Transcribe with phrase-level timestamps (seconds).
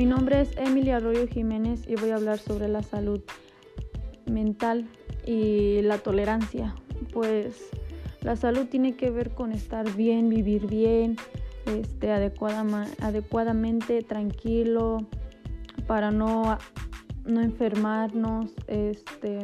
[0.00, 3.20] Mi nombre es Emilia Arroyo Jiménez y voy a hablar sobre la salud
[4.24, 4.88] mental
[5.26, 6.74] y la tolerancia.
[7.12, 7.68] Pues
[8.22, 11.16] la salud tiene que ver con estar bien, vivir bien,
[11.66, 15.06] este, adecuadamente tranquilo,
[15.86, 16.56] para no,
[17.26, 19.40] no enfermarnos, este,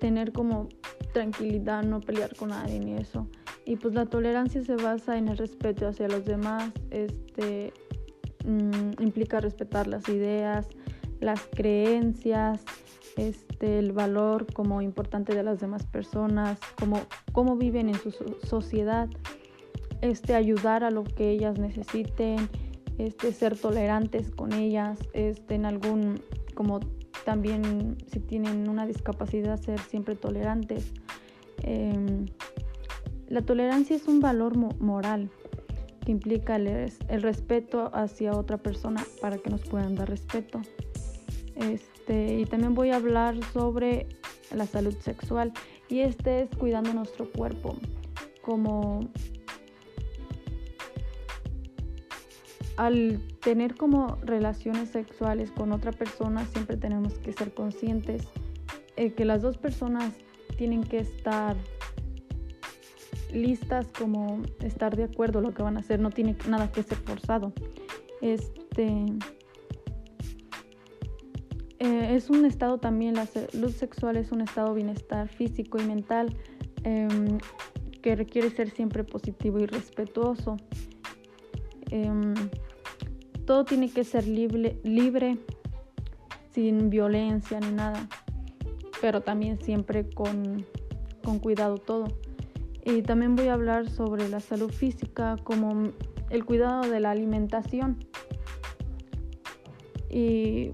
[0.00, 0.70] tener como
[1.12, 3.28] tranquilidad, no pelear con nadie ni eso.
[3.64, 7.72] Y pues la tolerancia se basa en el respeto hacia los demás, este,
[8.44, 10.68] mm, implica respetar las ideas,
[11.20, 12.62] las creencias,
[13.16, 17.00] este, el valor como importante de las demás personas, como
[17.32, 18.10] cómo viven en su
[18.46, 19.08] sociedad,
[20.00, 22.48] este, ayudar a lo que ellas necesiten,
[22.98, 26.20] este, ser tolerantes con ellas, este, en algún,
[26.54, 26.80] como
[27.24, 30.92] también si tienen una discapacidad, ser siempre tolerantes.
[31.62, 32.26] Em,
[33.28, 35.30] la tolerancia es un valor moral
[36.04, 40.60] que implica el, el, respeto hacia otra persona para que nos puedan dar respeto.
[41.56, 44.06] Este, y también voy a hablar sobre
[44.52, 45.52] la salud sexual
[45.88, 47.76] y este es cuidando nuestro cuerpo
[48.42, 49.08] como
[52.76, 58.26] al tener como relaciones sexuales con otra persona siempre tenemos que ser conscientes
[58.96, 60.12] eh, que las dos personas
[60.56, 61.56] tienen que estar
[63.34, 66.98] listas como estar de acuerdo lo que van a hacer no tiene nada que ser
[66.98, 67.52] forzado
[68.20, 69.04] este
[71.80, 75.84] eh, es un estado también la salud sexual es un estado de bienestar físico y
[75.84, 76.36] mental
[76.84, 77.38] em,
[78.00, 80.56] que requiere ser siempre positivo y respetuoso
[81.90, 82.34] em,
[83.44, 85.38] todo tiene que ser libre, libre,
[86.52, 88.08] sin violencia ni nada,
[89.00, 90.64] pero también siempre con,
[91.22, 92.06] con cuidado todo.
[92.84, 95.90] Y también voy a hablar sobre la salud física como
[96.30, 98.04] el cuidado de la alimentación.
[100.10, 100.72] Y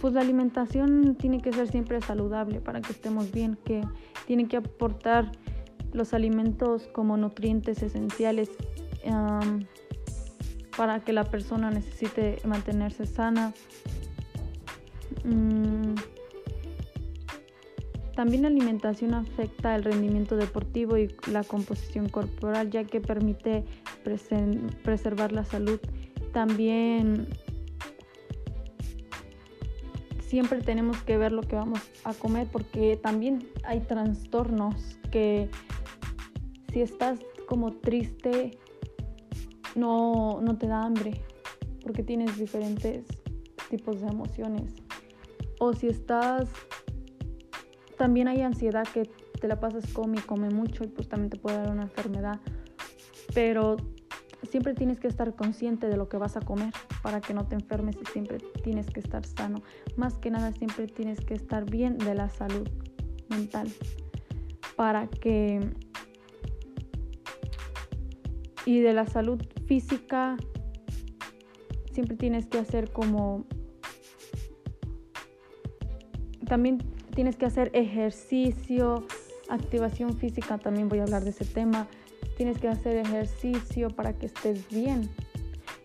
[0.00, 3.82] pues la alimentación tiene que ser siempre saludable para que estemos bien, que
[4.26, 5.32] tiene que aportar
[5.92, 8.50] los alimentos como nutrientes esenciales
[10.76, 13.52] para que la persona necesite mantenerse sana.
[15.24, 15.94] Mm.
[18.16, 23.64] También la alimentación afecta el rendimiento deportivo y la composición corporal, ya que permite
[24.82, 25.78] preservar la salud.
[26.32, 27.28] También
[30.20, 35.50] siempre tenemos que ver lo que vamos a comer porque también hay trastornos que
[36.72, 38.58] si estás como triste
[39.74, 41.20] no, no te da hambre
[41.82, 43.04] porque tienes diferentes
[43.68, 44.74] tipos de emociones.
[45.60, 46.48] O si estás,
[47.96, 51.38] también hay ansiedad que te la pasas come y come mucho y pues también te
[51.38, 52.40] puede dar una enfermedad.
[53.34, 53.76] Pero
[54.50, 57.54] siempre tienes que estar consciente de lo que vas a comer para que no te
[57.54, 59.62] enfermes y siempre tienes que estar sano.
[59.96, 62.68] Más que nada siempre tienes que estar bien de la salud
[63.28, 63.68] mental
[64.76, 65.60] para que
[68.64, 70.36] y de la salud física
[71.92, 73.46] siempre tienes que hacer como
[76.46, 76.78] también
[77.16, 79.06] tienes que hacer ejercicio,
[79.48, 81.88] activación física, también voy a hablar de ese tema.
[82.36, 85.08] Tienes que hacer ejercicio para que estés bien.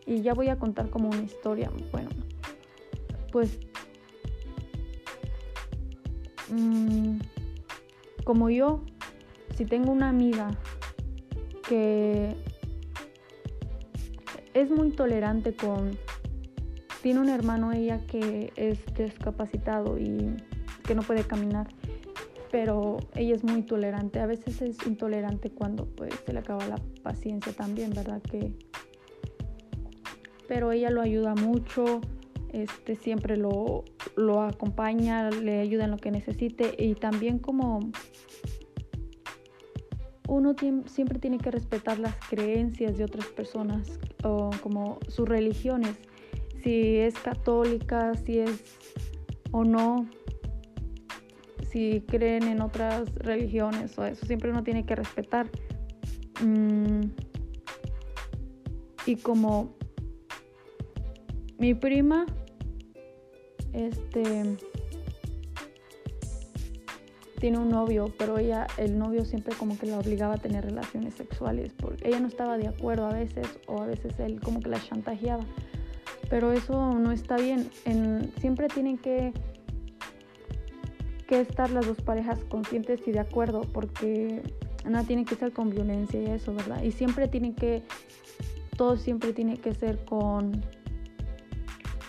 [0.06, 1.72] Y ya voy a contar como una historia.
[1.94, 2.10] Bueno,
[3.32, 3.60] pues
[6.50, 7.20] mm,
[8.26, 8.84] como yo,
[9.56, 10.52] si tengo una amiga
[11.68, 12.36] que
[14.54, 15.98] es muy tolerante con...
[17.02, 20.36] Tiene un hermano ella que es discapacitado y
[20.82, 21.68] que no puede caminar,
[22.52, 24.20] pero ella es muy tolerante.
[24.20, 28.22] A veces es intolerante cuando pues se le acaba la paciencia también, ¿verdad?
[28.22, 28.54] Que
[30.48, 32.02] pero ella lo ayuda mucho,
[32.52, 33.86] este, siempre lo,
[34.18, 37.80] lo acompaña, le ayuda en lo que necesite y también como
[40.28, 40.54] uno
[40.88, 45.96] siempre tiene que respetar las creencias de otras personas o como sus religiones,
[46.62, 48.78] si es católica, si es
[49.52, 50.06] o no,
[51.72, 55.50] si creen en otras religiones o eso, siempre uno tiene que respetar.
[56.44, 57.02] Mm,
[59.06, 59.74] y como
[61.58, 62.26] mi prima,
[63.74, 64.58] este
[67.42, 71.16] tiene un novio, pero ella, el novio siempre como que la obligaba a tener relaciones
[71.16, 74.70] sexuales, porque ella no estaba de acuerdo a veces, o a veces él como que
[74.70, 75.44] la chantajeaba.
[76.30, 77.70] Pero eso no está bien.
[77.86, 79.34] En, siempre tienen que,
[81.32, 84.44] que estar las dos parejas conscientes y de acuerdo, porque
[84.84, 86.84] nada tiene que ser con violencia y eso, ¿verdad?
[86.84, 87.84] Y siempre tiene que,
[88.76, 90.62] todo siempre tiene que ser con,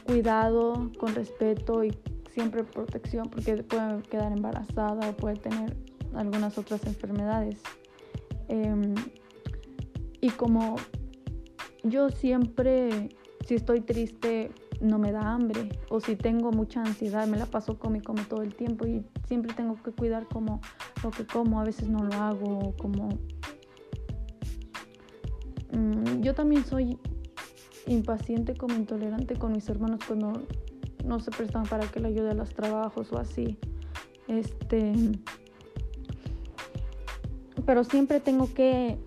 [0.02, 1.96] cuidado, con respeto y
[2.32, 5.76] siempre protección porque puede quedar embarazada o puede tener
[6.16, 7.60] algunas otras enfermedades.
[8.48, 8.92] Em,
[10.20, 10.74] y como
[11.84, 13.10] yo siempre,
[13.46, 14.50] si estoy triste,
[14.82, 15.69] no me da hambre.
[15.88, 18.87] O si tengo mucha ansiedad, me la paso come y come todo el tiempo.
[18.87, 20.61] Y siempre tengo que cuidar como
[21.02, 21.61] lo que como.
[21.61, 22.75] A veces no lo hago.
[22.76, 23.08] Como...
[25.73, 26.99] Mm, yo también soy
[27.87, 30.32] impaciente como intolerante con mis hermanos cuando
[31.05, 33.58] no se prestan para que le ayude a los trabajos o así.
[34.26, 34.93] Este.
[37.64, 38.99] Pero siempre tengo que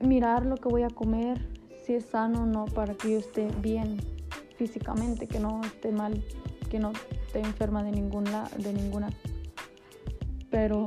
[0.00, 1.48] mirar lo que voy a comer,
[1.84, 4.15] si es sano o no, para que yo esté bien
[4.56, 6.22] físicamente, que no esté mal,
[6.70, 6.92] que no
[7.26, 9.10] esté enferma de ninguna, de ninguna.
[10.50, 10.84] Pero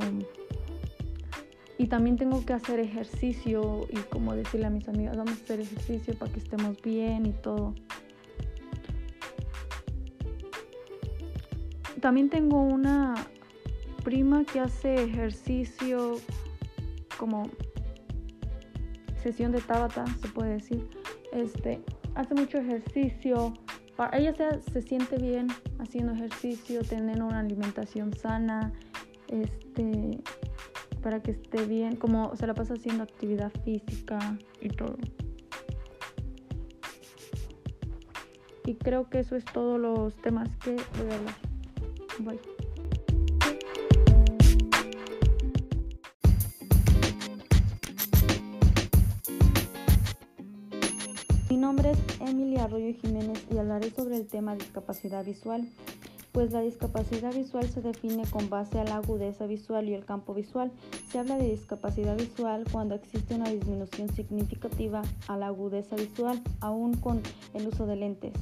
[1.80, 5.60] y también tengo que hacer ejercicio y como decirle a mis amigas, vamos a hacer
[5.60, 7.74] ejercicio para que estemos bien y todo.
[12.02, 13.14] También tengo una
[14.04, 16.18] prima que hace ejercicio
[17.18, 17.48] como
[19.22, 20.86] sesión de Tabata, se puede decir.
[21.32, 21.80] Este,
[22.20, 23.54] hace mucho ejercicio.
[24.12, 28.72] Ella se, se siente bien haciendo ejercicio, teniendo una alimentación sana,
[29.28, 30.20] este,
[31.02, 34.96] para que esté bien, como se la pasa haciendo actividad física y todo.
[38.64, 41.34] Y creo que eso es todos los temas que voy a hablar.
[42.20, 42.49] Bye.
[51.60, 55.68] Nombre es Emilia Arroyo Jiménez y hablaré sobre el tema discapacidad visual,
[56.32, 60.32] pues la discapacidad visual se define con base a la agudeza visual y el campo
[60.32, 60.72] visual.
[61.12, 66.94] Se habla de discapacidad visual cuando existe una disminución significativa a la agudeza visual, aún
[66.94, 67.20] con
[67.52, 68.32] el uso de lentes,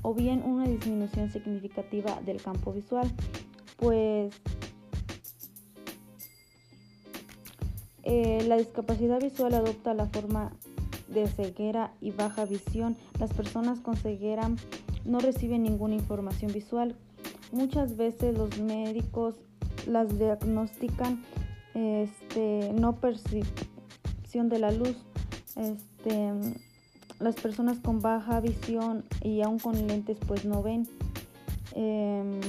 [0.00, 3.12] o bien una disminución significativa del campo visual,
[3.76, 4.34] pues
[8.04, 10.52] eh, la discapacidad visual adopta la forma
[11.08, 12.96] de ceguera y baja visión.
[13.18, 14.50] Las personas con ceguera
[15.04, 16.96] no reciben ninguna información visual.
[17.52, 19.36] Muchas veces los médicos
[19.86, 21.22] las diagnostican
[21.74, 24.96] este, no percepción de la luz.
[25.56, 26.32] Este,
[27.20, 30.88] las personas con baja visión y aún con lentes pues no ven
[31.74, 32.40] em,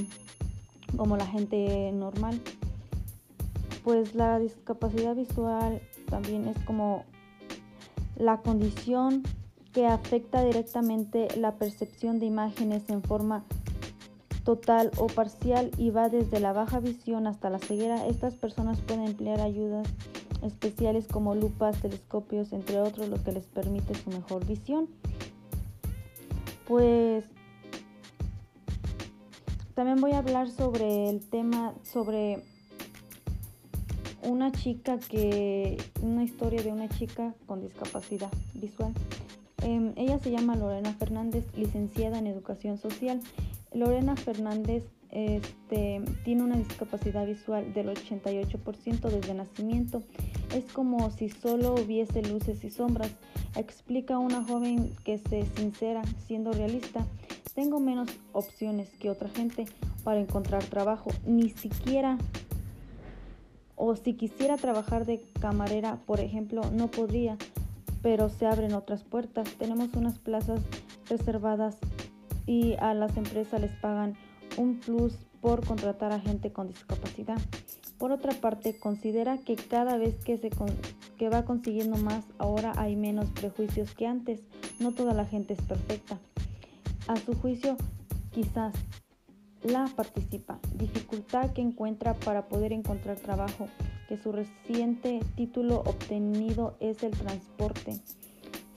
[0.98, 2.42] como la gente normal.
[3.84, 7.06] Pues la discapacidad visual también es como
[8.18, 9.24] la condición
[9.74, 13.44] que afecta directamente la percepción de imágenes en forma
[14.46, 18.08] total o parcial y va desde la baja visión hasta la ceguera.
[18.08, 19.88] Estas personas pueden emplear ayudas
[20.44, 24.88] especiales como lupas, telescopios, entre otros, lo que les permite su mejor visión.
[26.68, 27.26] Pues
[29.74, 32.44] también voy a hablar sobre el tema, sobre
[34.26, 38.94] una chica que, una historia de una chica con discapacidad visual.
[39.64, 43.22] Em, ella se llama Lorena Fernández, licenciada en Educación Social.
[43.74, 50.04] Lorena Fernández este, tiene una discapacidad visual del 88% desde nacimiento.
[50.54, 53.12] Es como si solo hubiese luces y sombras.
[53.56, 57.06] Explica una joven que se sincera, siendo realista.
[57.54, 59.66] Tengo menos opciones que otra gente
[60.04, 61.12] para encontrar trabajo.
[61.26, 62.18] Ni siquiera
[63.76, 67.38] o si quisiera trabajar de camarera, por ejemplo, no podría,
[68.02, 69.50] pero se abren otras puertas.
[69.58, 70.62] Tenemos unas plazas
[71.10, 71.78] reservadas
[72.46, 74.16] y a las empresas les pagan
[74.58, 77.38] un plus por contratar a gente con discapacidad.
[77.98, 80.50] Por otra parte, considera que cada vez que, se
[81.18, 84.42] que va consiguiendo más, ahora hay menos prejuicios que antes.
[84.80, 86.20] No toda la gente es perfecta.
[87.08, 87.78] A su juicio,
[88.32, 88.74] quizás
[89.66, 90.60] la participa.
[90.76, 93.68] Dificultad que encuentra para poder encontrar trabajo,
[94.08, 98.00] que su reciente título obtenido es el transporte.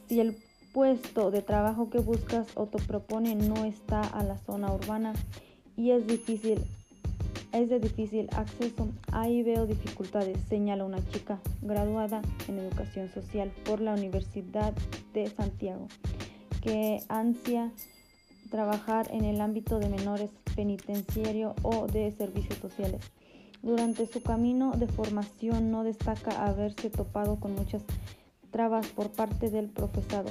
[0.08, 0.36] Si el
[0.72, 5.12] puesto de trabajo que buscas o te propone no está a la zona urbana
[5.76, 6.64] y es difícil
[7.52, 8.88] es de difícil acceso.
[9.12, 14.74] Ahí veo dificultades, señala una chica graduada en educación social por la Universidad
[15.14, 15.88] de Santiago,
[16.62, 17.72] que ansia
[18.48, 23.00] trabajar en el ámbito de menores penitenciario o de servicios sociales.
[23.62, 27.82] Durante su camino de formación no destaca haberse topado con muchas
[28.50, 30.30] trabas por parte del profesado,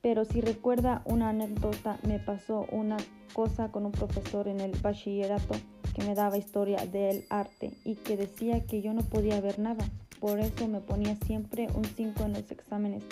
[0.00, 2.96] pero si recuerda una anécdota, me pasó una
[3.32, 5.54] cosa con un profesor en el bachillerato
[5.94, 9.84] que me daba historia del arte y que decía que yo no podía ver nada.
[10.20, 13.02] Por eso me ponía siempre un 5 en los exámenes,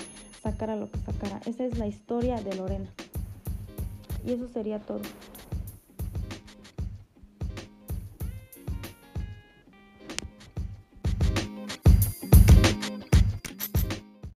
[0.43, 1.41] sacara lo que sacara.
[1.47, 2.93] Esa es la historia de Lorena.
[4.27, 5.01] Y eso sería todo.